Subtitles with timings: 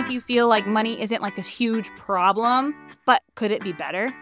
[0.00, 4.14] if you feel like money isn't like this huge problem, but could it be better?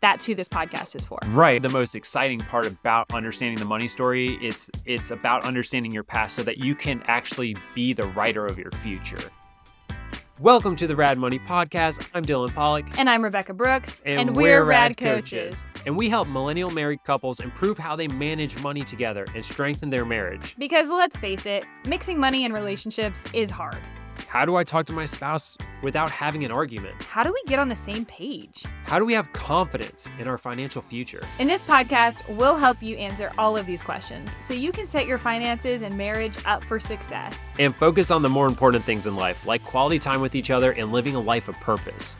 [0.00, 1.18] That's who this podcast is for.
[1.26, 1.60] Right.
[1.60, 6.34] The most exciting part about understanding the money story, it's it's about understanding your past
[6.34, 9.18] so that you can actually be the writer of your future.
[10.40, 12.08] Welcome to the Rad Money Podcast.
[12.14, 12.98] I'm Dylan Pollock.
[12.98, 14.02] And I'm Rebecca Brooks.
[14.06, 15.64] And, we're, Rad coaches.
[15.84, 20.06] And we help millennial married couples improve how they manage money together and strengthen their
[20.06, 20.56] marriage.
[20.58, 23.78] Because let's face it, mixing money and relationships is hard.
[24.34, 27.00] How do I talk to my spouse without having an argument?
[27.04, 28.64] How do we get on the same page?
[28.82, 31.24] How do we have confidence in our financial future?
[31.38, 35.06] In this podcast, we'll help you answer all of these questions so you can set
[35.06, 37.52] your finances and marriage up for success.
[37.60, 40.72] And focus on the more important things in life, like quality time with each other
[40.72, 42.16] and living a life of purpose.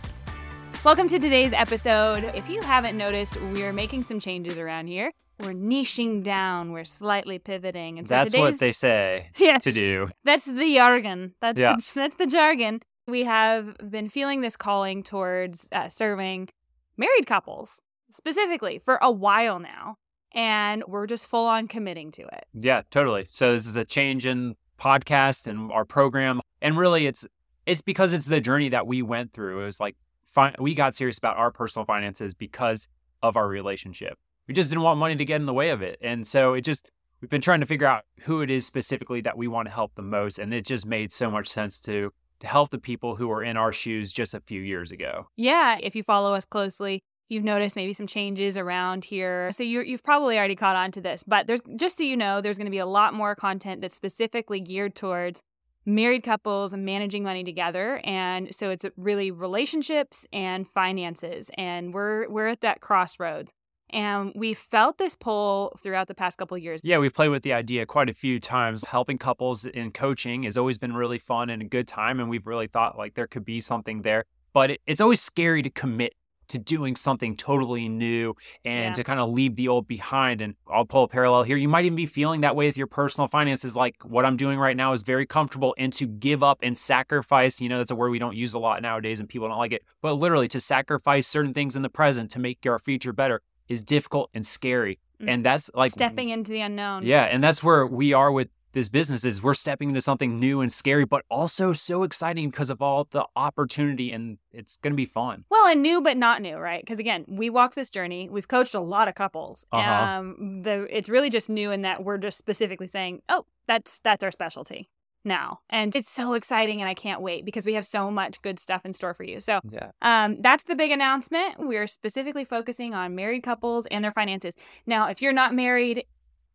[0.85, 2.31] Welcome to today's episode.
[2.33, 6.85] If you haven't noticed, we are making some changes around here we're niching down, we're
[6.85, 7.99] slightly pivoting.
[7.99, 10.09] And so that's what they say yes, to do.
[10.25, 11.35] That's the jargon.
[11.41, 11.77] That's yeah.
[11.77, 12.81] the, that's the jargon.
[13.07, 16.49] We have been feeling this calling towards uh, serving
[16.97, 19.97] married couples specifically for a while now,
[20.33, 22.47] and we're just full on committing to it.
[22.55, 23.27] Yeah, totally.
[23.29, 27.27] So this is a change in podcast and our program, and really, it's
[27.67, 29.61] it's because it's the journey that we went through.
[29.61, 32.89] It was like fi- we got serious about our personal finances because
[33.23, 35.99] of our relationship we just didn't want money to get in the way of it.
[36.01, 39.37] And so it just, we've been trying to figure out who it is specifically that
[39.37, 40.39] we want to help the most.
[40.39, 43.57] And it just made so much sense to, to help the people who were in
[43.57, 45.29] our shoes just a few years ago.
[45.37, 45.79] Yeah.
[45.83, 49.51] If you follow us closely, you've noticed maybe some changes around here.
[49.53, 52.41] So you have probably already caught on to this, but there's just so you know,
[52.41, 55.43] there's going to be a lot more content that's specifically geared towards
[55.87, 62.29] married couples and managing money together and so it's really relationships and finances and we're
[62.31, 63.53] we're at that crossroads
[63.95, 66.81] and we felt this pull throughout the past couple years.
[66.83, 68.85] Yeah, we've played with the idea quite a few times.
[68.85, 72.19] Helping couples in coaching has always been really fun and a good time.
[72.19, 74.25] And we've really thought like there could be something there.
[74.53, 76.15] But it's always scary to commit
[76.49, 78.35] to doing something totally new
[78.65, 78.93] and yeah.
[78.93, 80.41] to kind of leave the old behind.
[80.41, 81.57] And I'll pull a parallel here.
[81.57, 83.77] You might even be feeling that way with your personal finances.
[83.77, 85.75] Like what I'm doing right now is very comfortable.
[85.79, 88.59] And to give up and sacrifice, you know, that's a word we don't use a
[88.59, 91.89] lot nowadays and people don't like it, but literally to sacrifice certain things in the
[91.89, 94.99] present to make our future better is difficult and scary.
[95.21, 95.31] Mm.
[95.31, 97.05] And that's like stepping into the unknown.
[97.05, 97.25] Yeah.
[97.25, 100.73] And that's where we are with this business is we're stepping into something new and
[100.73, 105.07] scary, but also so exciting because of all the opportunity and it's going to be
[105.07, 105.45] fun.
[105.49, 106.83] Well, and new, but not new, right?
[106.83, 108.29] Because again, we walk this journey.
[108.29, 109.65] We've coached a lot of couples.
[109.73, 110.05] Uh-huh.
[110.05, 114.25] Um, the, it's really just new in that we're just specifically saying, oh, that's, that's
[114.25, 114.91] our specialty
[115.25, 115.61] now.
[115.71, 118.85] And it's so exciting and I can't wait because we have so much good stuff
[118.85, 119.41] in store for you.
[119.41, 119.91] So yeah.
[120.03, 121.55] um, that's the big announcement.
[121.59, 124.55] We're specifically focusing on married couples and their finances.
[124.87, 126.05] Now, if you're not married,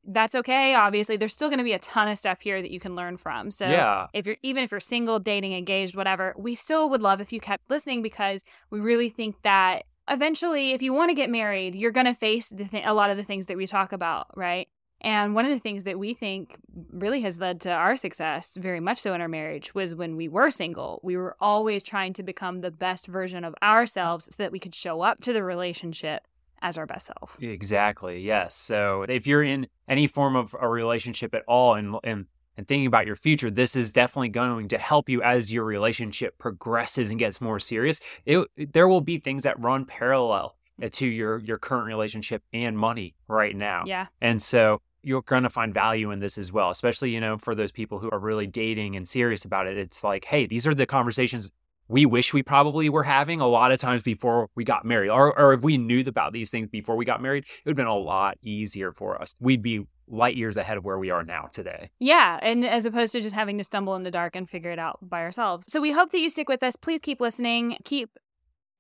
[0.06, 0.74] that's okay.
[0.74, 3.18] Obviously, there's still going to be a ton of stuff here that you can learn
[3.18, 3.52] from.
[3.52, 4.08] So, yeah.
[4.14, 7.40] if you're even if you're single, dating, engaged, whatever, we still would love if you
[7.40, 11.92] kept listening because we really think that eventually, if you want to get married, you're
[11.92, 14.68] going to face th- a lot of the things that we talk about, right?
[15.02, 16.58] And one of the things that we think
[16.92, 20.28] really has led to our success, very much so in our marriage, was when we
[20.28, 21.00] were single.
[21.04, 24.76] We were always trying to become the best version of ourselves so that we could
[24.76, 26.28] show up to the relationship
[26.62, 27.38] as our best self.
[27.42, 28.20] Exactly.
[28.20, 28.56] Yes.
[28.56, 32.26] So if you're in any form of a relationship at all and and
[32.58, 36.38] and thinking about your future, this is definitely going to help you as your relationship
[36.38, 38.02] progresses and gets more serious.
[38.26, 40.58] It, there will be things that run parallel
[40.92, 43.84] to your your current relationship and money right now.
[43.86, 44.08] Yeah.
[44.20, 47.56] And so you're going to find value in this as well, especially, you know, for
[47.56, 49.78] those people who are really dating and serious about it.
[49.78, 51.52] It's like, hey, these are the conversations
[51.90, 55.10] we wish we probably were having a lot of times before we got married.
[55.10, 57.78] Or, or if we knew about these things before we got married, it would have
[57.78, 59.34] been a lot easier for us.
[59.40, 61.90] We'd be light years ahead of where we are now today.
[62.00, 62.40] Yeah.
[62.42, 65.00] And as opposed to just having to stumble in the dark and figure it out
[65.02, 65.72] by ourselves.
[65.72, 66.76] So we hope that you stick with us.
[66.76, 67.78] Please keep listening.
[67.84, 68.18] Keep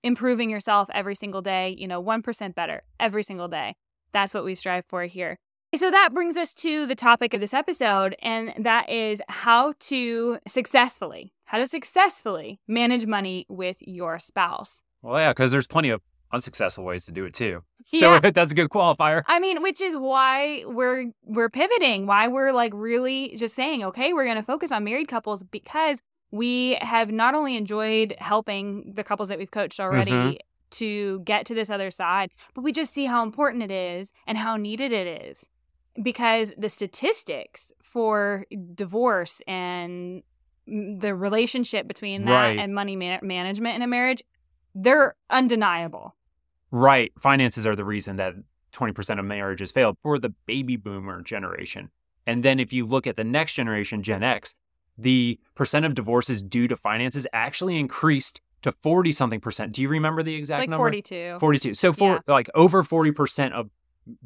[0.03, 3.75] improving yourself every single day, you know, 1% better every single day.
[4.11, 5.37] That's what we strive for here.
[5.75, 10.39] So that brings us to the topic of this episode, and that is how to
[10.47, 14.81] successfully, how to successfully manage money with your spouse.
[15.03, 16.01] Well, yeah, because there's plenty of
[16.33, 17.63] unsuccessful ways to do it too.
[17.91, 18.21] Yeah.
[18.21, 19.23] So that's a good qualifier.
[19.25, 24.13] I mean, which is why we're we're pivoting, why we're like really just saying, okay,
[24.13, 25.99] we're going to focus on married couples because
[26.29, 30.37] we have not only enjoyed helping the couples that we've coached already mm-hmm.
[30.69, 34.37] to get to this other side, but we just see how important it is and
[34.37, 35.49] how needed it is
[36.01, 40.23] because the statistics for divorce and
[40.67, 42.59] the relationship between that right.
[42.59, 44.21] and money ma- management in a marriage
[44.75, 46.15] they're undeniable
[46.71, 48.33] right finances are the reason that
[48.71, 51.89] 20% of marriages failed for the baby boomer generation
[52.27, 54.59] and then if you look at the next generation gen x
[54.97, 59.71] the percent of divorces due to finances actually increased to 40 something percent.
[59.71, 60.83] Do you remember the exact It's like number?
[60.83, 61.37] 42.
[61.39, 61.73] 42.
[61.73, 62.19] So for Yeah.
[62.27, 63.69] like over 40% of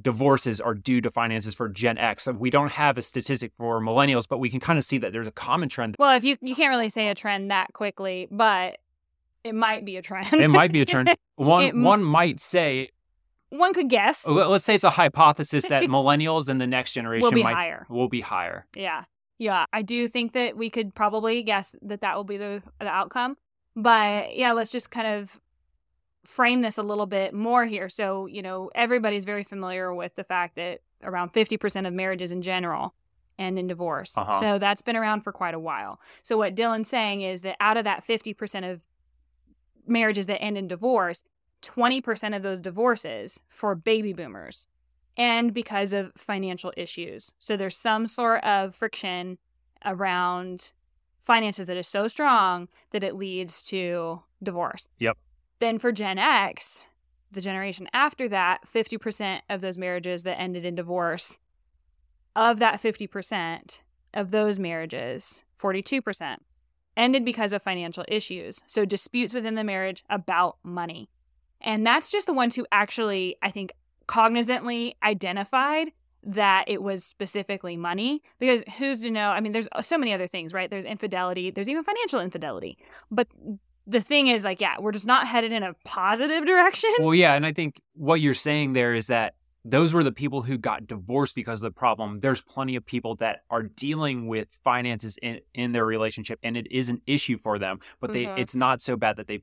[0.02, 2.24] divorces are due to finances for Gen X.
[2.24, 5.14] So we don't have a statistic for millennials, but we can kind of see that
[5.14, 5.96] there's a common trend.
[6.00, 8.78] Well, if you you can't really say a trend that quickly, but
[9.44, 10.32] it might be a trend.
[10.34, 11.14] It might be a trend.
[11.36, 12.90] One It one might say,
[13.50, 17.24] One could guess let- let's say it's a hypothesis that millennials and the next generation
[17.24, 17.86] will be might higher.
[17.90, 18.66] will be higher.
[18.76, 19.06] Yeah.
[19.40, 19.66] Yeah.
[19.74, 23.36] I do think that we could probably guess that that will be the, the outcome.
[23.76, 25.40] But yeah, let's just kind of
[26.24, 27.90] frame this a little bit more here.
[27.90, 32.42] So, you know, everybody's very familiar with the fact that around 50% of marriages in
[32.42, 32.94] general
[33.38, 34.18] end in divorce.
[34.18, 34.40] Uh-huh.
[34.40, 36.00] So that's been around for quite a while.
[36.22, 38.84] So what Dylan's saying is that out of that 50% of
[39.88, 41.24] marriages that end in divorce,
[41.62, 44.68] 20% of those divorces for baby boomers
[45.18, 47.34] and because of financial issues.
[47.38, 49.38] So there's some sort of friction
[49.86, 50.74] around
[51.22, 54.88] finances that is so strong that it leads to divorce.
[55.00, 55.18] Yep.
[55.64, 56.90] Then for Gen X,
[57.32, 61.40] the generation after that, 50% of those marriages that ended in divorce,
[62.36, 63.82] of that 50%
[64.14, 66.40] of those marriages, 42%
[66.98, 68.62] ended because of financial issues.
[68.68, 71.08] So disputes within the marriage about money.
[71.62, 73.72] And that's just the ones who actually, I think,
[74.06, 75.94] cognizantly identified
[76.24, 78.22] that it was specifically money.
[78.38, 79.30] Because who's to know?
[79.30, 80.70] I mean there's so many other things right?
[80.70, 81.52] There's infidelity.
[81.52, 82.78] There's even financial infidelity.
[83.10, 83.30] But
[83.86, 87.34] the thing is like yeah we're just not headed in a positive direction Well, yeah,
[87.34, 89.36] and I think what you're saying there is that
[89.66, 92.20] those were the people who got divorced because of the problem.
[92.20, 96.68] There's plenty of people that are dealing with finances in, in their relationship, and it
[96.70, 97.80] is an issue for them.
[98.02, 98.40] But they, Mhm.
[98.40, 99.42] it's not so bad that they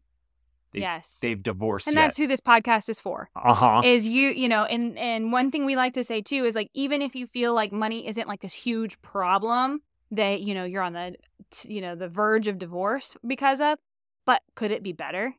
[0.72, 2.02] they- yes they've divorced and yet.
[2.02, 3.82] that's who this podcast is for uh huh.
[3.84, 6.70] is you you know and and one thing we like to say too is like
[6.74, 9.80] even if you feel like money isn't like this huge problem
[10.12, 11.16] that you know you're on the
[11.66, 13.78] you know the verge of divorce because of
[14.24, 15.34] but could it be better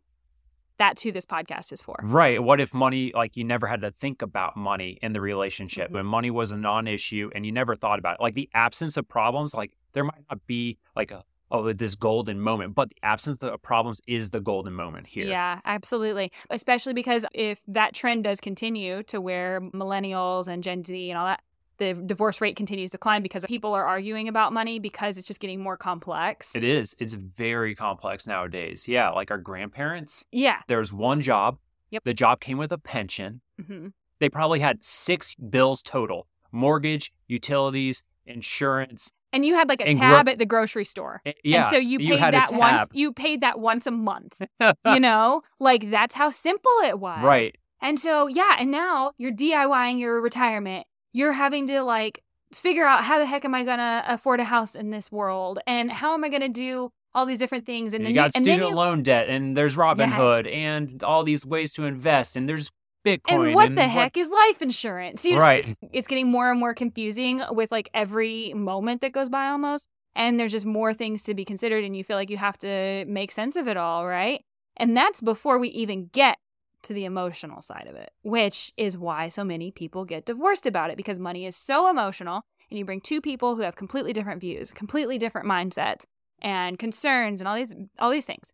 [0.78, 2.42] that's who this podcast is for Right.
[2.42, 5.94] What if money, like you never had to think about money in the relationship Mhm.
[5.94, 8.22] when money was a non issue and you never thought about it?
[8.24, 12.40] Like the absence of problems, like there might not be like a, oh, this golden
[12.42, 15.28] moment, but the absence of problems is the golden moment here.
[15.28, 16.32] Yeah, absolutely.
[16.50, 21.28] Especially because if that trend does continue to where millennials and Gen Z and all
[21.28, 21.44] that,
[21.82, 25.40] the divorce rate continues to climb because people are arguing about money because it's just
[25.40, 26.56] getting more complex.
[26.56, 26.96] It is.
[27.00, 28.88] It's very complex nowadays.
[28.88, 29.10] Yeah.
[29.10, 30.62] Like our grandparents, Yeah.
[30.68, 31.58] there's one job.
[31.90, 32.04] Yep.
[32.06, 33.42] The job came with a pension.
[33.68, 33.88] hmm
[34.20, 39.12] They probably had six bills total mortgage, utilities, insurance.
[39.34, 41.22] And you had like a And gro- tab at the grocery store.
[41.26, 41.60] Eh, Yeah.
[41.62, 44.42] and so you paid had that once you paid that once a month.
[44.86, 45.42] you know?
[45.60, 47.24] Like that's how simple it was.
[47.24, 47.56] right.
[47.84, 50.86] And so, yeah, and now you're DIYing your retirement.
[51.14, 52.24] You're having to like
[52.54, 55.92] figure out how the heck am I to afford a house in this world and
[55.92, 58.46] how am I to do all these different things and you then you got and
[58.46, 60.54] then student you, loan debt, and there's Robinhood, Yes.
[60.54, 62.72] and all these ways to invest, and there's
[63.06, 63.20] Bitcoin.
[63.48, 65.26] and what the heck is life insurance?
[65.26, 65.76] You Right.
[65.92, 69.88] It's getting more and more confusing with like every moment that goes by almost.
[70.16, 73.06] And there's just more things to be considered and you feel like you have to
[73.08, 74.44] make sense of it all, right?
[74.78, 76.38] And that's before we even get
[76.84, 80.90] to the emotional side of it, which is why so many people get divorced about
[80.90, 84.42] it because money is so emotional and you bring two people who have completely different
[84.42, 86.06] views, completely different mindsets
[86.42, 88.54] and concerns and all these all these things.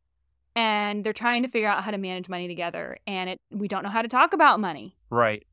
[0.56, 3.84] And they're trying to figure out how to manage money together and it we don't
[3.84, 4.96] know how to talk about money.
[5.10, 5.46] Right.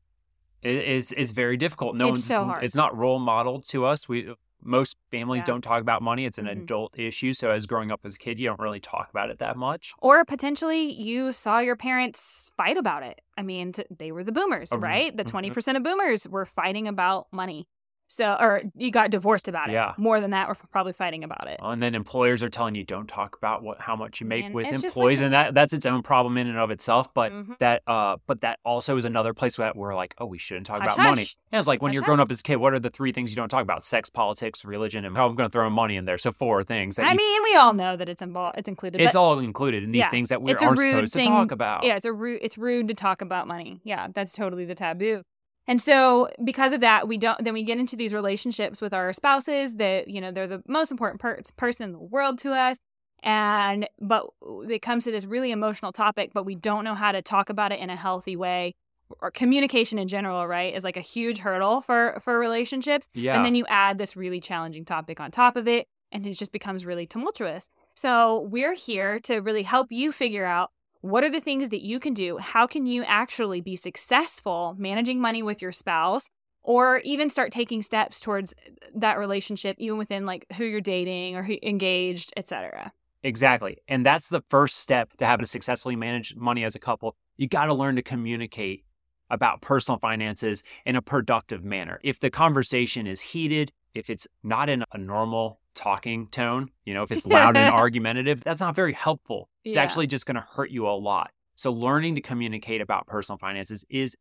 [0.61, 1.95] It, it's it's very difficult.
[1.95, 2.63] No It's one's so hard.
[2.63, 4.09] It's not role modeled to us.
[4.09, 4.33] We
[4.65, 5.45] most families Yeah.
[5.53, 6.25] don't talk about money.
[6.25, 6.63] It's an Mhm.
[6.63, 7.33] adult issue.
[7.33, 9.93] So as growing up as a kid, you don't really talk about it that much.
[9.99, 13.21] Or potentially you saw your parents fight about it.
[13.37, 15.15] I mean, t- they were the boomers, Um, right?
[15.15, 15.27] The mhm.
[15.27, 17.67] 20% of boomers were fighting about money.
[18.15, 19.73] So, or you got divorced about it.
[19.73, 19.93] Yeah.
[19.97, 21.59] More than that, we're probably fighting about it.
[21.61, 24.53] And then employers are telling you don't talk about what how much you make Man,
[24.53, 27.13] with just like employees, and that that's its own problem in and of itself.
[27.13, 27.57] But Mhm.
[27.59, 30.81] that uh, but that also is another place where we're like, oh, we shouldn't talk
[30.81, 31.21] Hush, about money.
[31.23, 31.35] hush.
[31.51, 33.11] Yeah, it's like when Hush, you're growing up as a kid, what are the three
[33.11, 33.83] things you don't talk about?
[33.83, 36.17] Sex, politics, religion, and how I'm going to throw money in there.
[36.17, 36.97] So four things.
[36.97, 39.01] I you- mean, we all know that it's involved, it's included.
[39.01, 41.83] it's all included in these yeah, things that we aren't supposed thing- to talk about.
[41.83, 42.39] Yeah, it's a rude.
[42.41, 43.81] It's rude to talk about money.
[43.83, 45.23] Yeah, that's totally the taboo.
[45.67, 47.43] And so, because of that, we don't.
[47.43, 50.91] Then we get into these relationships with our spouses that you know they're the most
[50.91, 52.77] important per- person in the world to us.
[53.23, 54.27] And but
[54.69, 57.71] it comes to this really emotional topic, but we don't know how to talk about
[57.71, 58.73] it in a healthy way.
[59.21, 63.07] Or communication in general, right, is like a huge hurdle for for relationships.
[63.13, 63.35] Yeah.
[63.35, 66.51] And then you add this really challenging topic on top of it, and it just
[66.51, 67.69] becomes really tumultuous.
[67.95, 70.71] So, we're here to really help you figure out
[71.05, 72.37] what are the things that you can do?
[72.37, 76.29] How can you actually be successful managing money with your spouse
[76.63, 78.55] or even start taking steps towards
[78.95, 83.77] that relationship even within like who you're dating or who engaged etc exactly.
[83.87, 87.15] And that's the first step to having to successfully manage money as a couple.
[87.37, 88.83] You got to learn to communicate
[89.29, 91.99] about personal finances in a productive manner.
[92.03, 97.03] If the conversation is heated if it's not in a normal talking tone you know
[97.03, 99.83] if it's loud and argumentative that's not very helpful it's Yeah.
[99.83, 103.85] actually just going to hurt you a lot so learning to communicate about personal finances
[103.89, 104.15] is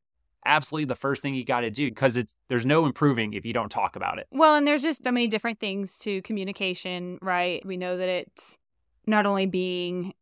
[0.47, 3.53] absolutely the first thing you got to do because it's there's no improving if you
[3.53, 4.27] don't talk about it.
[4.31, 7.65] Well, and there's just so many different things to communication, right?
[7.65, 8.59] We know that it's
[9.07, 10.13] not only being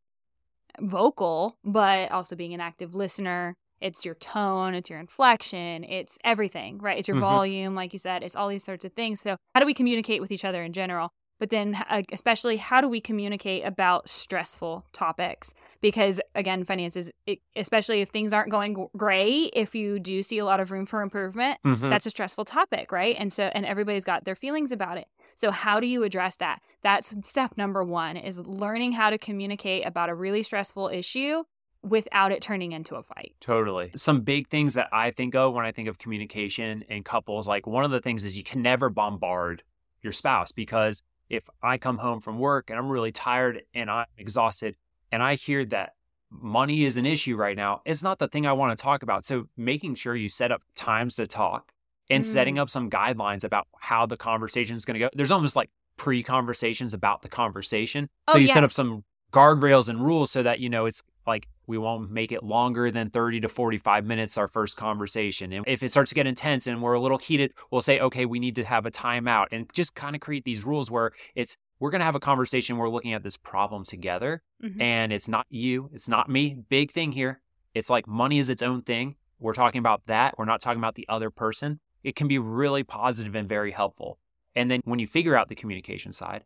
[0.81, 3.57] vocal, but also being an active listener.
[3.81, 6.99] It's your tone, it's your inflection, it's everything, right?
[6.99, 7.21] It's your Mhm.
[7.21, 9.21] volume, like you said, it's all these sorts of things.
[9.21, 11.11] So, how do we communicate with each other in general?
[11.43, 11.77] But then,
[12.13, 15.55] especially, how do we communicate about stressful topics?
[15.81, 17.11] Because, again, finances,
[17.57, 21.03] especially if things aren't going great, if you do see a lot of room for
[21.03, 21.91] improvement, Mhm.
[21.91, 23.17] that's a stressful topic, right?
[23.19, 25.09] And so, and everybody's got their feelings about it.
[25.35, 26.63] So, how do you address that?
[26.81, 31.43] That's step number one is learning how to communicate about a really stressful issue
[31.83, 33.35] without it turning into a fight.
[33.41, 33.91] Totally.
[33.97, 37.67] Some big things that I think of when I think of communication in couples, like
[37.67, 39.65] one of the things is you can never bombard
[40.03, 41.03] your spouse because
[41.33, 44.77] if I come home from work and I'm really tired and I'm exhausted
[45.11, 45.95] and I hear that
[46.31, 49.25] money is an issue right now, it's not the thing I want to talk about.
[49.25, 51.73] So making sure you set up times to talk
[52.11, 52.61] and setting mm.
[52.61, 55.09] up some guidelines about how the conversation is going to go.
[55.15, 58.11] There's almost like pre conversations about the conversation.
[58.29, 61.49] So Oh, you set up some guardrails and rules so that, you know, it's like
[61.67, 65.53] we won't make it longer than 30 to 45 minutes our first conversation.
[65.53, 68.25] And if it starts to get intense and we're a little heated, we'll say, okay,
[68.25, 71.57] we need to have a timeout and just kind of create these rules where it's
[71.79, 72.77] we're going to have a conversation.
[72.77, 74.81] We're looking at this problem together Mhm.
[74.81, 76.57] and it's not you, it's not me.
[76.69, 77.41] Big thing here.
[77.75, 79.17] It's like money is its own thing.
[79.41, 80.37] We're talking about that.
[80.39, 81.81] We're not talking about the other person.
[82.05, 84.19] It can be really positive and very helpful.
[84.55, 86.45] And then when you figure out the communication side,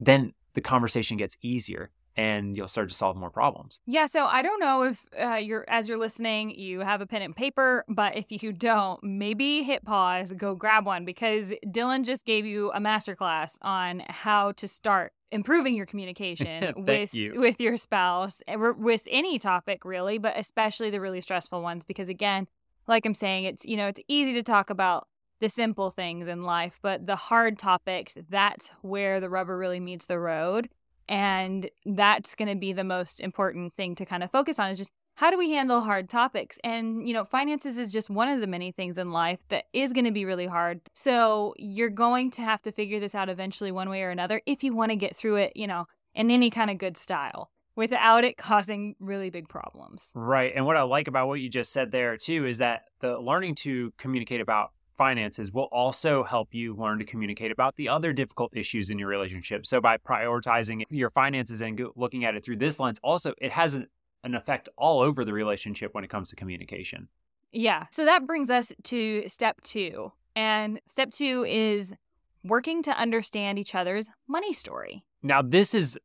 [0.00, 3.80] then the conversation gets easier and you'll start to solve more problems.
[3.86, 7.22] Yeah, so I don't know if uh, you're as you're listening, you have a pen
[7.22, 12.24] and paper, but if you don't, maybe hit pause, go grab one because Dylan just
[12.24, 17.34] gave you a masterclass on how to start improving your communication with you.
[17.38, 22.08] with your spouse, and with any topic really, but especially the really stressful ones because
[22.08, 22.46] again,
[22.86, 25.08] like I'm saying, it's you know it's easy to talk about
[25.40, 30.06] the simple things in life, but the hard topics, that's where the rubber really meets
[30.06, 30.68] the road.
[31.08, 34.78] And that's going to be the most important thing to kind of focus on is
[34.78, 36.58] just how do we handle hard topics?
[36.64, 39.92] And, you know, finances is just one of the many things in life that is
[39.92, 40.80] going to be really hard.
[40.92, 44.64] So you're going to have to figure this out eventually, one way or another, if
[44.64, 48.24] you want to get through it, you know, in any kind of good style without
[48.24, 50.10] it causing really big problems.
[50.14, 50.52] Right.
[50.54, 53.56] And what I like about what you just said there too is that the learning
[53.56, 58.56] to communicate about finances will also help you learn to communicate about the other difficult
[58.56, 59.66] issues in your relationship.
[59.66, 63.74] So by prioritizing your finances and looking at it through this lens, also it has
[63.74, 63.88] an,
[64.22, 67.08] an effect all over the relationship when it comes to communication.
[67.52, 67.86] Yeah.
[67.90, 70.12] So that brings us to step two.
[70.34, 71.94] And step two is
[72.42, 75.04] working to understand each other's money story.
[75.22, 75.98] Now, this is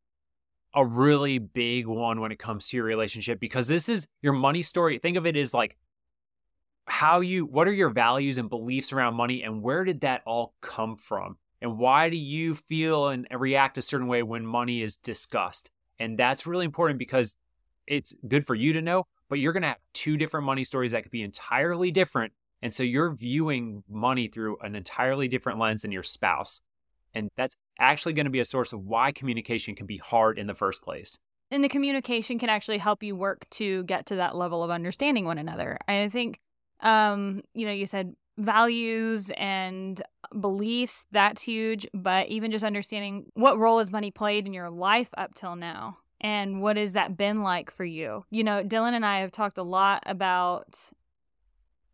[0.75, 4.61] a really big one when it comes to your relationship because this is your money
[4.61, 4.99] story.
[4.99, 5.75] Think of it as like
[6.89, 10.53] how you, what are your values and beliefs around money and where did that all
[10.61, 11.37] come from?
[11.61, 15.71] And why do you feel and react a certain way when money is discussed?
[15.99, 17.37] And that's really important because
[17.85, 20.93] it's good for you to know, but you're going to have two different money stories
[20.93, 22.33] that could be entirely different.
[22.61, 26.61] And so you're viewing money through an entirely different lens than your spouse.
[27.13, 30.47] And that's actually going to be a source of why communication can be hard in
[30.47, 31.17] the first place.
[31.51, 35.25] And the communication can actually help you work to get to that level of understanding
[35.25, 35.79] one another.
[35.87, 36.39] I think,
[36.81, 40.01] um, you know, you said values and
[40.39, 45.09] beliefs, that's huge, but even just understanding what role has money played in your life
[45.17, 48.25] up till now and what has that been like for you.
[48.29, 50.91] You know, Dylan and I have talked a lot about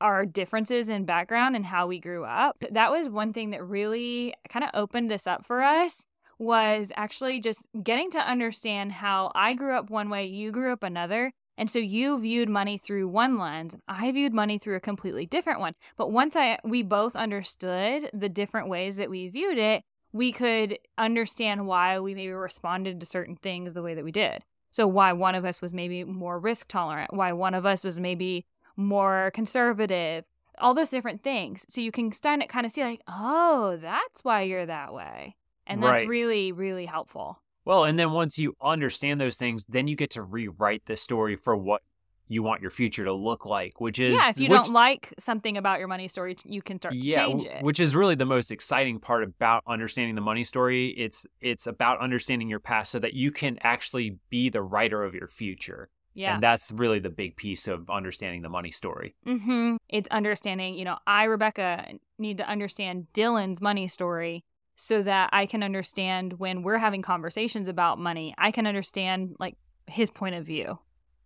[0.01, 2.63] our differences in background and how we grew up.
[2.71, 6.05] That was one thing that really kind of opened this up for us
[6.37, 10.83] was actually just getting to understand how I grew up one way, you grew up
[10.83, 11.33] another.
[11.57, 15.25] And so you viewed money through one lens, and I viewed money through a completely
[15.25, 15.75] different one.
[15.97, 20.77] But once I we both understood the different ways that we viewed it, we could
[20.97, 24.43] understand why we maybe responded to certain things the way that we did.
[24.71, 27.99] So why one of us was maybe more risk tolerant, why one of us was
[27.99, 28.45] maybe
[28.75, 30.25] more conservative,
[30.59, 31.65] all those different things.
[31.69, 35.35] So you can start to kind of see like, oh, that's why you're that way.
[35.67, 36.07] And that's Right.
[36.09, 37.39] really, really helpful.
[37.65, 41.35] Well, and then once you understand those things, then you get to rewrite the story
[41.35, 41.81] for what
[42.27, 45.13] you want your future to look like, which is yeah, if you which, don't like
[45.19, 47.63] something about your money story, you can start to yeah, change it.
[47.63, 50.87] which is really the most exciting part about understanding the money story.
[50.97, 55.13] It's it's about understanding your past so that you can actually be the writer of
[55.13, 55.89] your future.
[56.15, 56.35] yeah.
[56.35, 59.15] And that's really the big piece of understanding the money story.
[59.27, 59.75] Mm-hmm.
[59.89, 61.85] It's understanding, you know, I, Rebecca,
[62.17, 64.45] need to understand Dylan's money story
[64.75, 69.55] so that I can understand when we're having conversations about money, I can understand like
[69.87, 70.79] his point of view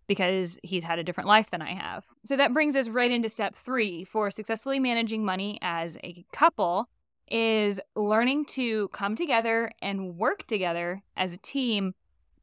[0.06, 2.06] because he's had a different life than I have.
[2.24, 6.88] So that brings us right into step three for successfully managing money as a couple
[7.30, 11.94] is learning to come together and work together as a team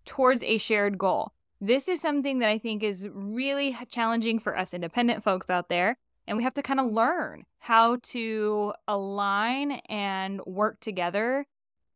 [0.06, 1.34] towards a shared goal.
[1.60, 5.98] This is something that I think is really challenging for us independent folks out there.
[6.28, 11.46] And we have to kind of learn how to align and work together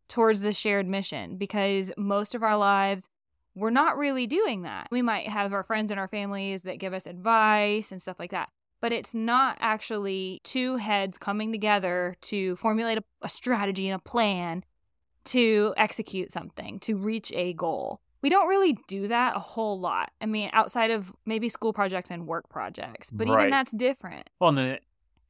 [0.07, 3.07] towards the shared mission because most of our lives,
[3.55, 4.87] we're not really doing that.
[4.91, 8.31] We might have our friends and our families that give us advice and stuff like
[8.31, 8.49] that.
[8.79, 13.99] But it's not actually two heads coming together to formulate a, a strategy and a
[14.03, 14.63] plan
[15.25, 20.11] to execute something, to reach a goal we don't really do that a whole lot.
[20.21, 24.29] I mean, outside of maybe school projects and work projects, but even that's different.
[24.39, 24.79] Well, and,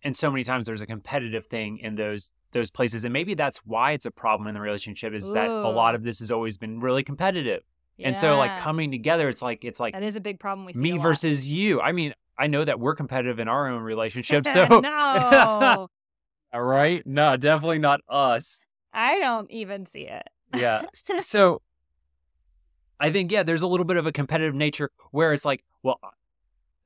[0.04, 3.60] and so many times there's a competitive thing in those those places, and maybe that's
[3.60, 6.58] why it's a problem in the relationship is that a lot of this has always
[6.58, 7.64] been really competitive,
[8.00, 10.74] and so like coming together, it's like it's like that is a big problem we
[10.74, 11.80] me versus you.
[11.80, 15.88] I mean, I know that we're competitive in our own relationship, so no,
[16.54, 18.60] all right, no, definitely not us.
[18.94, 20.24] I don't even see it.
[20.56, 20.86] Yeah.
[21.20, 21.62] so
[23.02, 26.00] I think yeah, there's a little bit of a competitive nature where it's like, well,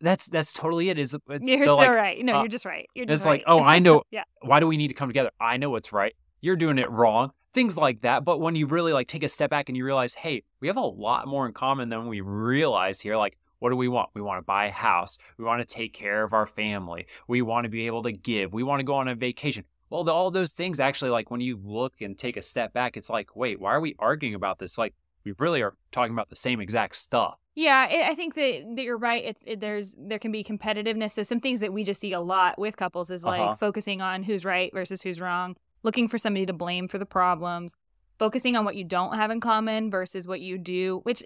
[0.01, 0.97] that's that's totally it.
[0.97, 2.23] Is it's you're so like, right.
[2.23, 2.87] No, uh, you're just right.
[2.95, 4.03] You're just it's like, oh, I know.
[4.11, 4.23] yeah.
[4.41, 5.31] Why do we need to come together?
[5.39, 6.15] I know what's right.
[6.41, 7.31] You're doing it wrong.
[7.53, 8.23] Things like that.
[8.23, 10.77] But when you really like take a step back and you realize, hey, we have
[10.77, 13.17] a lot more in common than we realize here.
[13.17, 14.09] Like, what do we want?
[14.13, 15.17] We want to buy a house.
[15.37, 17.07] We want to take care of our family.
[17.27, 18.53] We want to be able to give.
[18.53, 19.65] We want to go on a vacation.
[19.89, 22.97] Well, the, all those things actually, like when you look and take a step back,
[22.97, 24.77] it's like, wait, why are we arguing about this?
[24.77, 24.93] Like,
[25.25, 27.39] we really are talking about the same exact stuff.
[27.55, 29.23] Yeah, it, I think that, that you're right.
[29.23, 31.11] It's it, there's there can be competitiveness.
[31.11, 33.55] So some things that we just see a lot with couples is like Uh-huh.
[33.55, 37.75] focusing on who's right versus who's wrong, looking for somebody to blame for the problems,
[38.19, 40.99] focusing on what you don't have in common versus what you do.
[41.03, 41.23] Which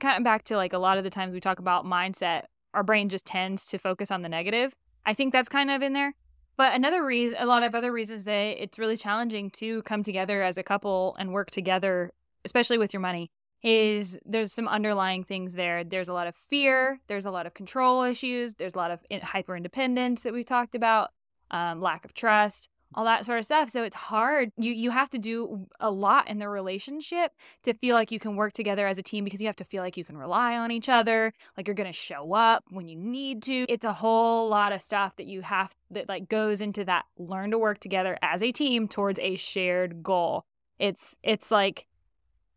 [0.00, 2.42] kind of back to like a lot of the times we talk about mindset,
[2.74, 4.74] our brain just tends to focus on the negative.
[5.06, 6.14] I think that's kind of in there.
[6.56, 10.42] But another reason, a lot of other reasons that it's really challenging to come together
[10.42, 12.10] as a couple and work together,
[12.44, 13.30] especially with your money,
[13.62, 15.84] is there's some underlying things there.
[15.84, 17.00] There's a lot of fear.
[17.08, 18.54] There's a lot of control issues.
[18.54, 21.10] There's a lot of hyper independence that we've talked about,
[21.50, 23.70] um, lack of trust, all that sort of stuff.
[23.70, 24.52] So it's hard.
[24.56, 27.32] You you have to do a lot in the relationship
[27.64, 29.82] to feel like you can work together as a team because you have to feel
[29.82, 32.96] like you can rely on each other, like you're going to show up when you
[32.96, 33.66] need to.
[33.68, 37.50] It's a whole lot of stuff that you have that like goes into that learn
[37.50, 40.44] to work together as a team towards a shared goal.
[40.78, 41.86] It's it's like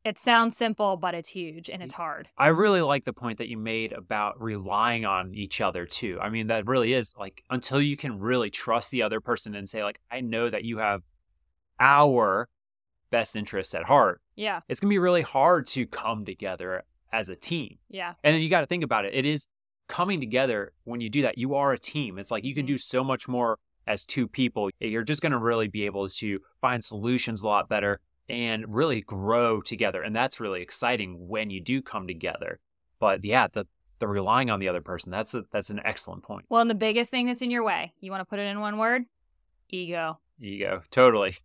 [0.04, 2.30] it sounds simple, but it's huge and it's hard.
[2.38, 6.18] I really like the point that you made about relying on each other too.
[6.22, 9.70] I mean, that really is like until you can really trust the other person and
[9.70, 11.02] say, like, I know that you have
[11.80, 12.48] our
[13.10, 17.36] best interests at heart, Yeah, it's gonna be really hard to come together as a
[17.36, 17.78] team.
[17.90, 19.14] yeah, And then you got to think about it.
[19.14, 19.48] It is
[19.90, 21.38] coming together when you do that.
[21.38, 22.18] You are a team.
[22.18, 22.68] It's like you can Mhm.
[22.68, 24.70] do so much more as two people.
[24.80, 28.00] You're just going to really be able to find solutions a lot better
[28.32, 30.02] and really grow together.
[30.02, 32.60] And that's really exciting when you do come together.
[33.00, 33.68] But yeah, the
[34.00, 36.46] the relying on the other person, that's a, that's an excellent point.
[36.50, 38.60] Well, and the biggest thing that's in your way, you want to put it in
[38.60, 39.04] one word?
[39.70, 40.20] Ego.
[40.42, 40.82] Ego.
[40.90, 41.36] Totally.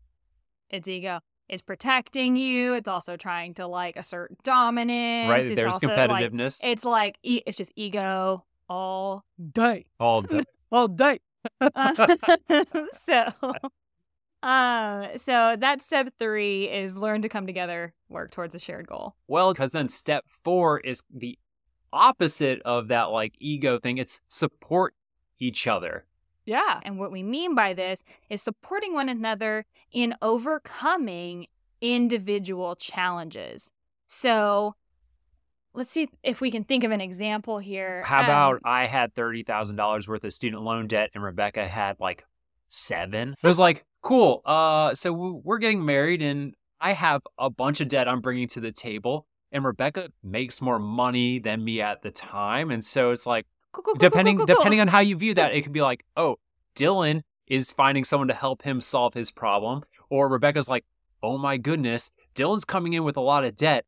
[0.71, 1.21] It's ego.
[1.49, 2.75] It's protecting you.
[2.75, 5.29] It's also trying to like assert dominance.
[5.31, 5.47] right?
[5.47, 9.87] It's There's also, like- competitiveness it's like e- it's just ego all day.
[10.01, 10.43] all day.
[10.73, 11.21] all day.
[11.61, 12.17] Uh,
[12.93, 13.27] so,
[14.43, 19.17] um, so that step three is learn to come together, work towards a shared goal.
[19.27, 21.39] Well, because then step four is the
[21.93, 23.99] opposite of that like ego thing.
[23.99, 24.95] It's support
[25.39, 26.07] each other.
[26.45, 26.81] Yeah.
[26.85, 31.47] And what we mean by this is supporting one another in overcoming
[31.81, 33.73] individual challenges.
[34.07, 34.77] So
[35.75, 38.05] let's see if we can think of an example here.
[38.05, 41.67] How Um, about I had thirty thousand dollars worth of student loan debt and Rebecca
[41.67, 42.25] had like
[42.69, 43.35] seven?
[43.43, 44.43] It was like cool.
[44.45, 48.61] Uh, so we're getting married and I have a bunch of debt I'm bringing to
[48.61, 53.27] the table, and Rebecca makes more money than me at the time, and so it's
[53.27, 54.47] like cool, cool, depending cool.
[54.47, 56.37] depending on how you view that, it could be like oh
[56.75, 60.85] Dylan is finding someone to help him solve his problem, or Rebecca's like
[61.23, 63.87] oh my goodness Dylan's coming in with a lot of debt.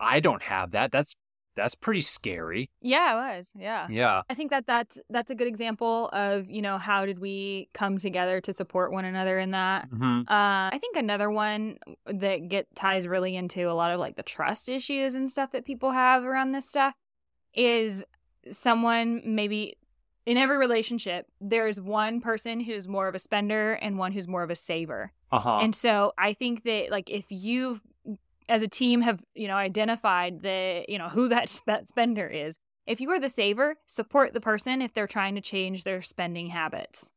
[0.00, 0.92] I don't have that.
[0.92, 1.14] That's
[1.58, 2.70] that's pretty scary.
[2.80, 3.50] Yeah, it was.
[3.54, 3.86] Yeah.
[3.90, 4.22] Yeah.
[4.30, 7.98] I think that that's that's a good example of you know how did we come
[7.98, 9.88] together to support one another in that.
[9.88, 14.16] hmm Uh, I think another one that get ties really into a lot of like
[14.16, 16.94] the trust issues and stuff that people have around this stuff
[17.54, 18.04] is
[18.50, 19.76] someone maybe
[20.26, 24.42] in every relationship there's one person who's more of a spender and one who's more
[24.42, 25.12] of a saver.
[25.32, 25.58] Uh huh.
[25.62, 27.80] And so I think that like if you
[28.48, 32.58] as a team have, you know, identified the, you know, who that that spender is,
[32.86, 36.48] if you are the saver, support the person if they're trying to change their spending
[36.48, 37.12] habits.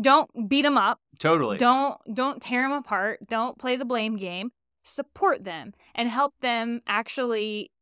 [0.00, 1.00] Don't beat them up.
[1.18, 1.56] Totally.
[1.56, 3.26] Don't don't tear them apart.
[3.28, 4.52] Don't play the blame game.
[4.84, 7.72] Support them and help them actually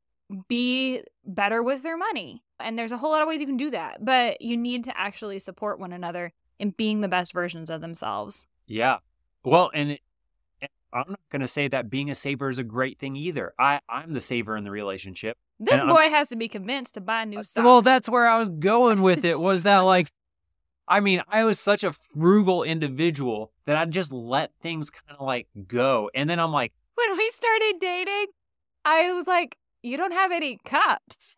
[0.49, 2.43] be better with their money.
[2.59, 4.99] And there's a whole lot of ways you can do that, but you need to
[4.99, 8.47] actually support one another in being the best versions of themselves.
[8.67, 8.99] Yeah.
[9.45, 9.99] Well, and and
[10.97, 13.53] I'm not going to say that being a saver is a great thing either.
[13.59, 15.37] I, I'm the saver in the relationship.
[15.61, 17.65] This And I'm- boy has to be convinced to buy new uh, socks.
[17.65, 20.11] Well, that's where I was going with it was that, like,
[20.89, 25.27] I mean, I was such a frugal individual that I just let things kind of
[25.27, 26.11] like go.
[26.15, 28.27] And then I'm like, when we started dating.
[28.89, 31.35] I was like, "You don't have any cups."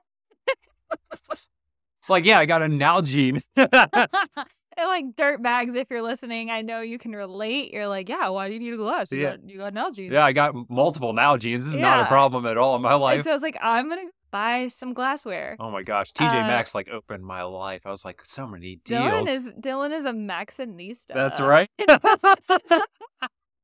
[1.30, 3.42] it's like, yeah, I got an Nalgene.
[4.78, 7.72] and like dirt bags, if you're listening, I know you can relate.
[7.72, 9.10] You're like, "Yeah, why do you need a glass?
[9.12, 9.30] You Yeah.
[9.36, 11.58] got you got Nalgene." yeah, I got multiple Nalgenes.
[11.58, 13.24] This is not a problem at all in my And life.
[13.24, 16.74] so I was like, "I'm gonna buy some glassware." Oh my gosh, TJ Uh, Maxx
[16.74, 17.82] like opened my life.
[17.84, 19.02] I was like, so many deals.
[19.10, 21.14] Dylan is Dylan is a Maxinista.
[21.14, 21.68] That's right.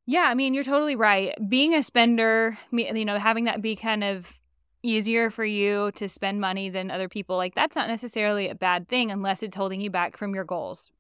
[0.07, 1.35] Yeah, I mean, you're totally right.
[1.49, 4.39] Being a spender, you know, having that be kind of
[4.83, 8.87] easier for you to spend money than other people, like that's not necessarily a bad
[8.87, 10.91] thing unless it's holding you back from your goals.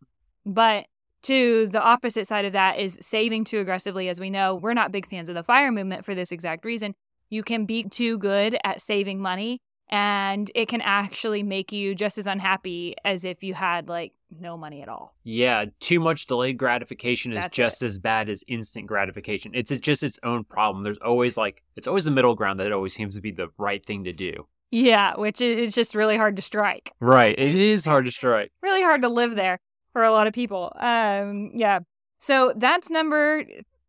[0.44, 0.87] But
[1.24, 4.09] to the opposite side of that is saving too aggressively.
[4.09, 6.94] As we know, we're not big fans of the fire movement for this exact reason.
[7.30, 12.18] You can be too good at saving money, and it can actually make you just
[12.18, 15.14] as unhappy as if you had like no money at all.
[15.24, 19.52] Yeah, too much delayed gratification is That's just as bad as instant gratification.
[19.54, 20.85] It's just its own problem.
[20.85, 23.85] There's always like it's always the middle ground that always seems to be the right
[23.85, 24.46] thing to do.
[24.70, 26.92] Yeah, which is it's just really hard to strike.
[27.00, 27.38] Right.
[27.38, 28.50] It is hard to strike.
[28.62, 29.59] really hard to live there
[29.94, 30.72] for a lot of people.
[30.78, 31.78] Um, yeah.
[32.18, 33.44] So that's number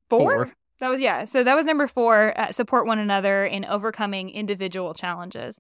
[0.09, 0.45] four.
[0.45, 0.53] Four.
[0.79, 1.25] That was yeah.
[1.25, 2.39] So that was number four.
[2.39, 5.59] Uh, support one another in overcoming individual challenges.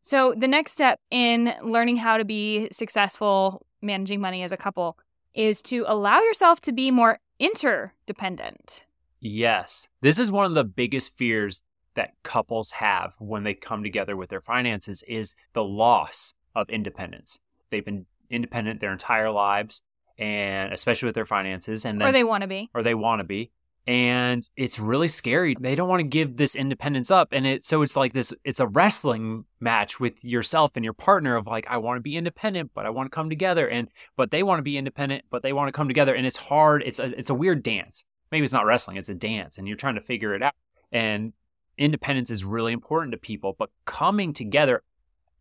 [0.00, 4.98] So the next step in learning how to be successful managing money as a couple
[5.34, 8.86] is to allow yourself to be more interdependent.
[9.20, 9.88] Yes.
[10.00, 11.62] This is one of the biggest fears
[11.94, 17.38] that couples have when they come together with their finances is the loss of independence.
[17.70, 19.82] They've been independent their entire lives
[20.18, 22.70] and especially with their finances and then or they want to be.
[22.74, 23.50] or they want to be.
[23.84, 25.56] And it's really scary.
[25.58, 27.30] They don't want to give this independence up.
[27.32, 31.36] And it so it's like this it's a wrestling match with yourself and your partner
[31.36, 34.30] of like i want to be independent but i want to come together and but
[34.30, 36.14] they want to be independent but they want to come together.
[36.14, 36.82] And it's hard.
[36.86, 38.04] It's a it's a weird dance.
[38.30, 40.54] Maybe it's not wrestling it's a dance and you're trying to figure it out.
[40.92, 41.32] And
[41.78, 44.82] independence is really important to people but coming together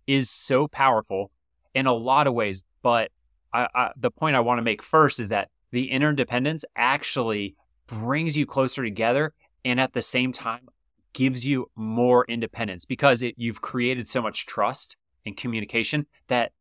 [0.07, 1.29] is so powerful
[1.75, 3.11] in a lot of ways but
[3.53, 7.55] I, I, the point I want to make first is that the interdependence actually
[7.87, 10.67] brings you closer together and at the same time
[11.13, 16.51] gives you more independence because it, you've created so much trust and communication that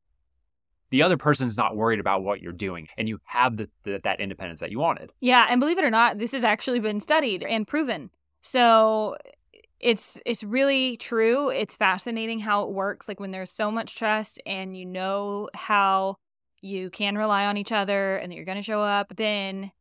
[0.90, 4.20] the other person's not worried about what you're doing and you have the, the, that
[4.20, 5.12] independence that you wanted.
[5.20, 8.10] Yeah, and believe it or not, this has actually been studied and proven.
[8.40, 9.16] So
[9.80, 11.48] it's it's really true.
[11.48, 16.16] It's fascinating how it works like when there's so much trust and you know how
[16.60, 19.72] you can rely on each other and that you're going to show up, then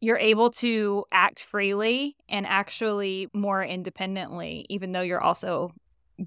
[0.00, 5.72] you're able to act freely and actually more independently even though you're also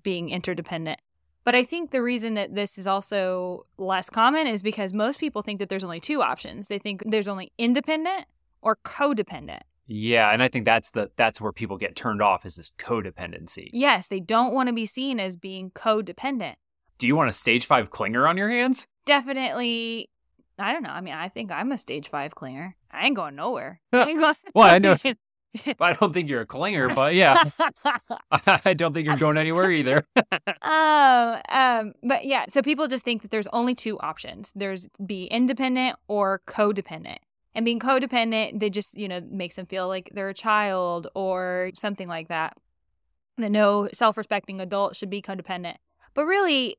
[0.04, 1.00] being interdependent.
[1.43, 5.41] But I think the reason that this is also less common is because most people
[5.41, 6.67] think that there's only two options.
[6.67, 8.26] They think there's only independent
[8.62, 9.62] or codependent.
[9.88, 13.69] Yeah, and I think that's the that's where people get turned off is this codependency.
[13.71, 16.56] Yes, they don't want to be seen as being codependent.
[16.98, 18.88] Do you want a stage 5 clinger on your hands?
[19.06, 20.10] Definitely,
[20.58, 20.89] I don't know.
[20.89, 22.74] I mean, I think I'm a stage five clinger.
[22.91, 23.82] I ain't going nowhere.
[23.93, 24.98] I ain't going Well, I know.
[25.80, 27.41] I don't think you're a clinger, but yeah,
[28.65, 30.06] I don't think you're going anywhere either.
[30.62, 34.52] um, um, but yeah, so people just think that there's only two options.
[34.54, 37.19] There's be independent or codependent.
[37.56, 41.72] And being codependent, they just, you know, makes them feel like they're a child or
[41.76, 42.58] something like that.
[43.38, 45.78] That no self-respecting adult should be codependent.
[46.13, 46.78] But really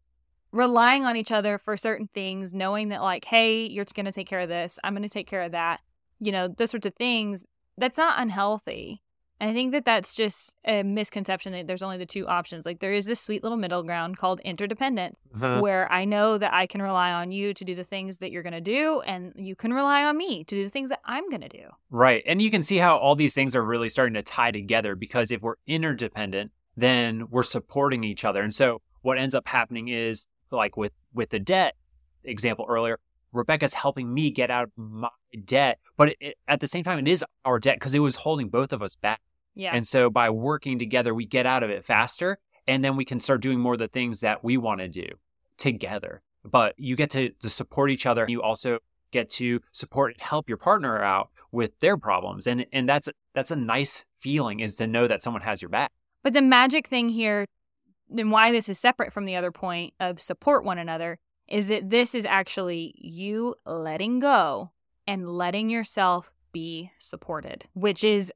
[0.53, 4.29] relying on each other for certain things, knowing that like, hey, you're going to take
[4.29, 5.81] care of this, I'm going to take care of that,
[6.21, 7.45] you know, those sorts of things,
[7.77, 9.03] that's not unhealthy.
[9.41, 12.65] I think that that's just a misconception that there's only the two options.
[12.65, 15.61] Like there is this sweet little middle ground called interdependence, Uh-huh.
[15.61, 18.43] where I know that I can rely on you to do the things that you're
[18.43, 21.29] going to do, and you can rely on me to do the things that I'm
[21.29, 21.65] going to do.
[21.91, 22.23] Right.
[22.27, 25.31] And you can see how all these things are really starting to tie together because
[25.31, 28.43] if we're interdependent, then we're supporting each other.
[28.43, 31.75] And so what ends up happening is like with with the debt
[32.25, 32.99] example earlier,
[33.33, 35.09] Rebecca's helping me get out of my
[35.45, 38.17] debt, but it, it, at the same time it is our debt because it was
[38.17, 39.21] holding both of us back.
[39.55, 39.75] Yeah.
[39.75, 43.21] And so by working together, we get out of it faster and then we can
[43.21, 45.09] start doing more of the things that we want to do
[45.57, 46.23] together.
[46.45, 48.23] But you get to, to support each other.
[48.23, 48.79] And you also
[49.11, 52.47] get to support and help your partner out with their problems.
[52.47, 55.93] And and that's that's a nice feeling is to know that someone has your back.
[56.23, 57.47] But the magic thing here,
[58.17, 61.91] and why this is separate from the other point of support one another, is that
[61.91, 64.71] this is actually you letting go
[65.07, 68.33] and letting yourself be supported, which is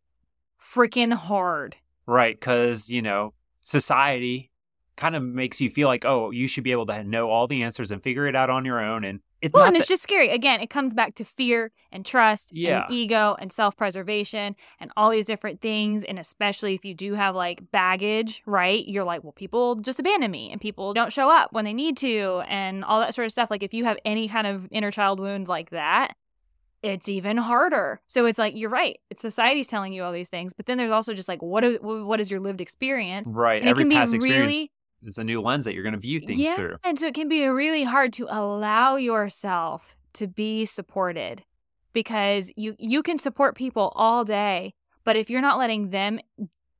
[0.60, 1.76] freaking hard.
[2.06, 2.40] Right.
[2.40, 4.50] Cause, you know, society
[4.96, 7.62] kind of makes you feel like, oh, you should be able to know all the
[7.62, 9.04] answers and figure it out on your own.
[9.04, 10.28] And it's Well, and it's just scary.
[10.30, 12.84] Again, it comes back to fear and trust Yeah.
[12.86, 16.04] and ego and self preservation and all these different things.
[16.04, 18.86] And especially if you do have like baggage, right?
[18.86, 21.96] You're like, well, people just abandon me and people don't show up when they need
[21.98, 23.50] to and all that sort of stuff.
[23.50, 26.14] Like if you have any kind of inner child wounds like that,
[26.82, 28.00] it's even harder.
[28.06, 28.98] So it's like, you're right.
[29.10, 30.54] It's society's telling you all these things.
[30.54, 33.30] But then there's also just like, what is, what is your lived experience?
[33.32, 33.60] right.
[33.60, 34.70] And Every it can past be experience really
[35.04, 36.54] is a new lens that you're going to view things yeah.
[36.54, 36.76] through.
[36.84, 41.44] And so it can be really hard to allow yourself to be supported
[41.92, 46.20] because you you can support people all day, but if you're not letting them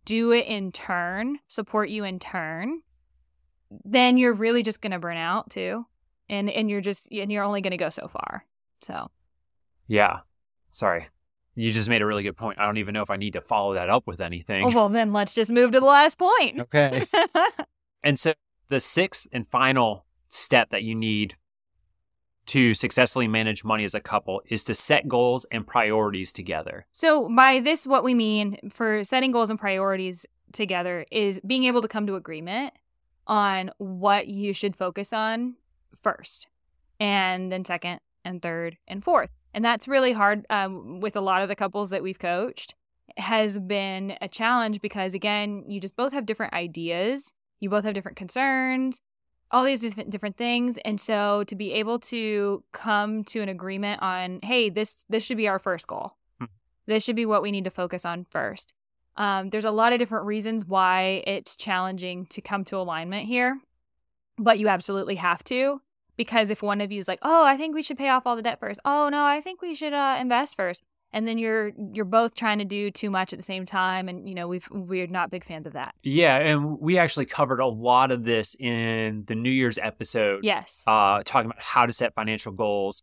[0.04, 2.82] do it in turn, support you in turn,
[3.84, 5.86] then you're really just going to burn out too.
[6.28, 8.44] And and you're just and you're only going to go so far.
[8.82, 9.10] So,
[9.88, 10.20] Yeah.
[10.70, 11.08] Sorry.
[11.56, 12.58] You just made a really good point.
[12.58, 14.64] I don't even know if I need to follow that up with anything.
[14.64, 16.60] oh, well then let's just move to the last point.
[16.60, 17.04] Okay.
[18.02, 18.34] and so
[18.68, 21.36] the sixth and final step that you need
[22.46, 26.86] to successfully manage money as a couple is to set goals and priorities together.
[26.92, 31.82] So, by this, what we mean for setting goals and priorities together is being able
[31.82, 32.72] to come to agreement
[33.26, 35.54] on what you should focus on
[36.02, 36.48] first,
[36.98, 39.30] and then second, and third, and fourth.
[39.54, 42.74] And that's really hard um, with a lot of the couples that we've coached.
[43.16, 47.84] It has been a challenge because, again, you just both have different ideas, you both
[47.84, 49.02] have different concerns,
[49.50, 50.78] all these different different things.
[50.84, 55.36] And so to be able to come to an agreement on hey this this should
[55.36, 56.16] be our first goal.
[56.38, 56.46] Hmm.
[56.86, 58.72] this should be what we need to focus on first.
[59.16, 63.60] Um, there's a lot of different reasons why it's challenging to come to alignment here
[64.40, 65.82] but you absolutely have to
[66.16, 68.34] because if one of you is like oh i think we should pay off all
[68.34, 68.80] the debt first.
[68.84, 72.58] Oh no i think we should uh, invest first and then you're you're both trying
[72.58, 75.44] to do too much at the same time and you know we've we're not big
[75.44, 79.50] fans of that Yeah, and we actually covered a lot of this in the New
[79.50, 80.44] Year's episode.
[80.44, 83.02] yes Uh, talking about how to set financial goals.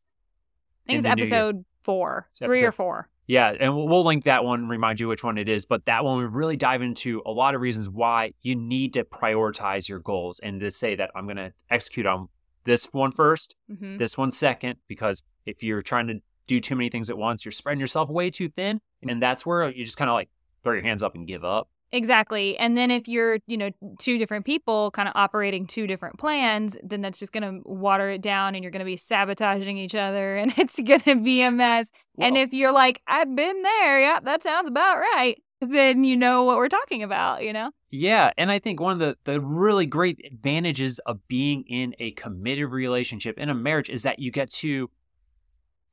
[0.88, 1.40] I think it's the new year.
[1.40, 3.10] episode four, It's three or four.
[3.28, 5.66] Yeah, and we'll, we'll link that one, remind you which one it is.
[5.66, 9.04] But that one, we really dive into a lot of reasons why you need to
[9.04, 12.30] prioritize your goals and to say that I'm going to execute on
[12.64, 16.90] this one first, hmm this one second, because if you're trying to do too many
[16.90, 18.82] things at once, you're spreading yourself way too thin.
[19.08, 20.30] And that's where you just kind of like
[20.64, 21.70] throw your hands up and give up.
[21.92, 22.58] Exactly.
[22.58, 26.76] And then if you're, you know, two different people kind of operating two different plans,
[26.84, 29.96] then that's just going to water it down and you're going to be sabotaging each
[29.96, 31.92] other and it's going to be a mess.
[32.20, 36.44] and if you're like, I've been there, yeah, that sounds about right, then you know
[36.44, 37.72] what we're talking about, you know?
[37.90, 42.12] Yeah, and I think one of the, the really great advantages of being in a
[42.12, 44.90] committed relationship in a marriage is that you get to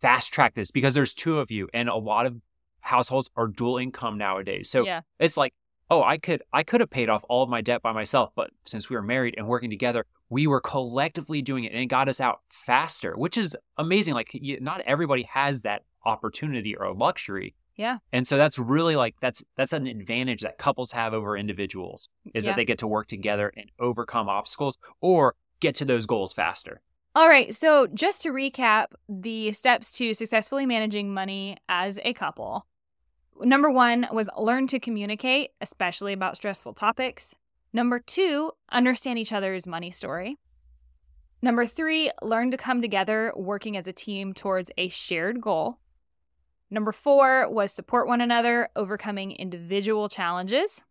[0.04, 2.36] fast track this because there's two of you and a lot of
[2.80, 4.68] households are dual income nowadays.
[4.68, 5.00] So yeah.
[5.18, 5.54] it's like,
[5.90, 8.50] oh, I could I could have paid off all of my debt by myself, but
[8.66, 12.10] since we were married and working together, we were collectively doing it and it got
[12.10, 14.12] us out faster, which is amazing.
[14.12, 17.54] Like you, not everybody has that opportunity or luxury.
[17.74, 17.98] Yeah.
[18.12, 22.44] And so that's really like that's that's an advantage that couples have over individuals is
[22.44, 22.52] Yeah.
[22.52, 26.82] that they get to work together and overcome obstacles or get to those goals faster.
[27.16, 27.54] All right.
[27.54, 32.66] So, just to recap the steps to successfully managing money as a couple.
[33.40, 37.36] Number one was learn to communicate, especially about stressful topics.
[37.72, 40.38] Number two, understand each other's money story.
[41.42, 45.78] Number three, learn to come together working as a team towards a shared goal.
[46.70, 50.82] Number four was support one another, overcoming individual challenges.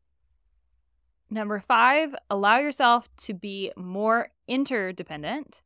[1.30, 5.64] Number five, allow yourself to be more interdependent.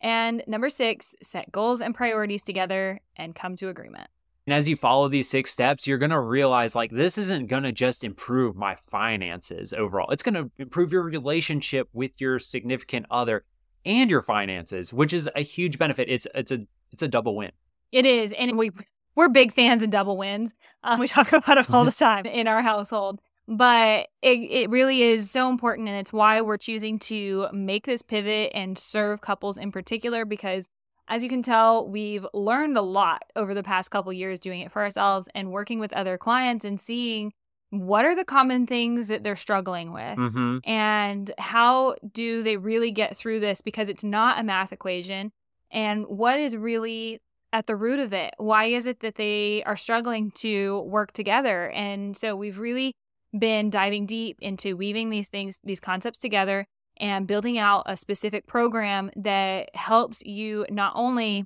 [0.00, 4.08] And number six, set goals and priorities together and come to agreement.
[4.46, 7.64] And as you follow these six steps, you're going to realize like this isn't going
[7.64, 10.10] to just improve my finances overall.
[10.10, 13.44] It's going to improve your relationship with your significant other
[13.84, 16.08] and your finances, which is a huge benefit.
[16.08, 17.50] It's it's a it's a double win.
[17.90, 18.70] It is, and we
[19.16, 20.54] we're big fans of double wins.
[20.84, 23.20] Um, we talk about it all the time in our household.
[23.48, 25.88] But it, it really is so important.
[25.88, 30.68] And it's why we're choosing to make this pivot and serve couples in particular, because
[31.08, 34.72] as you can tell, we've learned a lot over the past couple years doing it
[34.72, 37.32] for ourselves and working with other clients and seeing
[37.70, 40.58] what are the common things that they're struggling with Mm-hmm.
[40.64, 45.32] and how do they really get through this because it's not a math equation
[45.72, 47.20] and what is really
[47.52, 51.68] at the root of it why is it that they are struggling to work together
[51.70, 52.94] and so we've really
[53.38, 56.66] been diving deep into weaving these things these concepts together
[56.98, 61.44] and building out a specific program that helps you not only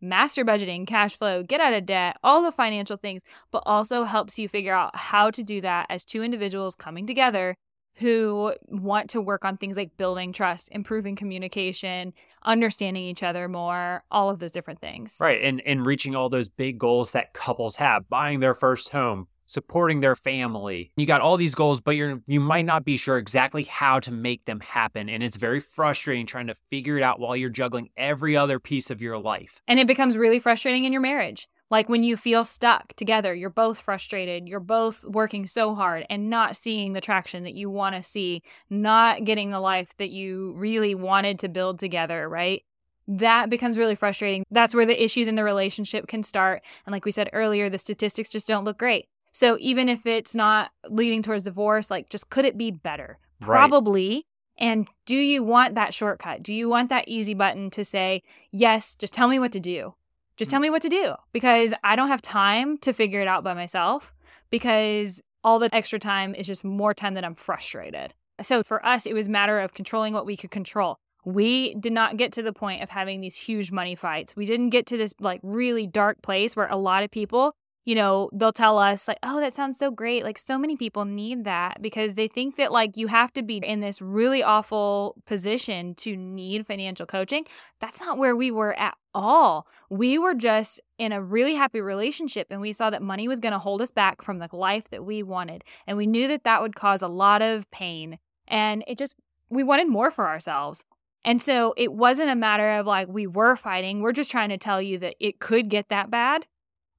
[0.00, 4.38] master budgeting, cash flow, get out of debt, all the financial things, but also helps
[4.38, 7.54] you figure out how to do that as two individuals coming together
[7.96, 14.04] who want to work on things like building trust, improving communication, understanding each other more,
[14.10, 15.18] all of those different things.
[15.20, 15.42] Right.
[15.42, 20.00] And and reaching all those big goals that couples have, buying their first home, supporting
[20.00, 20.92] their family.
[20.96, 24.12] You got all these goals, but you're you might not be sure exactly how to
[24.12, 25.08] make them happen.
[25.08, 28.90] And it's very frustrating trying to figure it out while you're juggling every other piece
[28.90, 29.60] of your life.
[29.66, 31.48] And it becomes really frustrating in your marriage.
[31.70, 36.28] Like when you feel stuck together, you're both frustrated, you're both working so hard and
[36.28, 40.52] not seeing the traction that you want to see, not getting the life that you
[40.56, 42.62] really wanted to build together, right?
[43.06, 44.44] That becomes really frustrating.
[44.50, 46.64] That's where the issues in the relationship can start.
[46.86, 49.06] And like we said earlier, the statistics just don't look great.
[49.32, 53.18] So even if it's not leading towards divorce, like just could it be better?
[53.40, 53.56] Right.
[53.56, 54.26] Probably.
[54.58, 56.42] And do you want that shortcut?
[56.42, 59.94] Do you want that easy button to say, yes, just tell me what to do?
[60.36, 60.52] Just mm.
[60.52, 63.54] tell me what to do because I don't have time to figure it out by
[63.54, 64.12] myself
[64.50, 68.14] because all the extra time is just more time that I'm frustrated.
[68.42, 70.98] So for us, it was a matter of controlling what we could control.
[71.24, 74.34] We did not get to the point of having these huge money fights.
[74.34, 77.94] We didn't get to this like really dark place where a lot of people you
[77.94, 80.22] know, they'll tell us, like, oh, that sounds so great.
[80.22, 83.56] Like, so many people need that because they think that, like, you have to be
[83.56, 87.46] in this really awful position to need financial coaching.
[87.80, 89.66] That's not where we were at all.
[89.88, 93.52] We were just in a really happy relationship and we saw that money was going
[93.52, 95.64] to hold us back from the life that we wanted.
[95.86, 98.18] And we knew that that would cause a lot of pain.
[98.46, 99.14] And it just,
[99.48, 100.84] we wanted more for ourselves.
[101.24, 104.00] And so it wasn't a matter of like we were fighting.
[104.00, 106.46] We're just trying to tell you that it could get that bad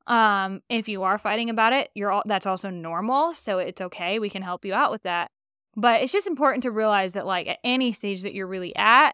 [0.07, 4.19] um, if you are fighting about it, you're all, that's also normal, so it's okay.
[4.19, 5.31] We can help you out with that.
[5.75, 9.13] But it's just important to realize that like at any stage that you're really at,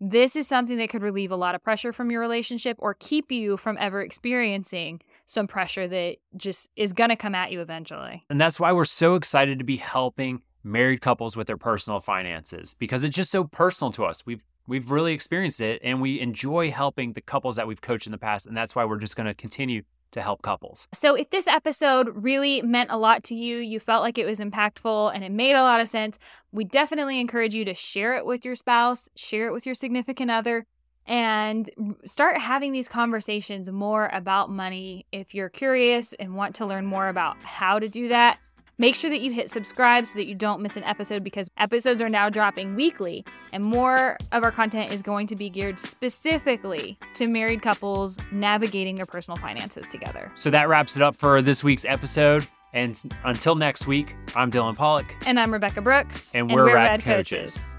[0.00, 3.32] this is something that could relieve a lot of pressure from your relationship or keep
[3.32, 8.24] you from ever experiencing some pressure that just is going to come at you eventually.
[8.28, 12.74] And that's why we're so excited to be helping married couples with their personal finances
[12.74, 14.26] because it's just so personal to us.
[14.26, 18.12] We've we've really experienced it and we enjoy helping the couples that we've coached in
[18.12, 19.82] the past and that's why we're just going to continue
[20.14, 20.88] to help couples.
[20.94, 24.40] So, if this episode really meant a lot to you, you felt like it was
[24.40, 26.18] impactful and it made a lot of sense,
[26.52, 30.30] we definitely encourage you to share it with your spouse, share it with your significant
[30.30, 30.66] other,
[31.06, 31.70] and
[32.04, 35.06] start having these conversations more about money.
[35.12, 38.38] If you're curious and want to learn more about how to do that,
[38.76, 42.02] Make sure that you hit subscribe so that you don't miss an episode because episodes
[42.02, 46.98] are now dropping weekly, and more of our content is going to be geared specifically
[47.14, 50.30] to married couples navigating their personal finances together.
[50.34, 52.46] So that wraps it up for this week's episode.
[52.72, 55.14] And until next week, I'm Dylan Pollock.
[55.24, 56.34] And I'm Rebecca Brooks.
[56.34, 57.76] And we're, Rad, Coaches.